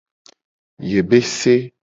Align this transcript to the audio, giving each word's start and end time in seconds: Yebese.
Yebese. 0.89 1.55